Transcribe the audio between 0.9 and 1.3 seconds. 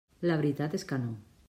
que no.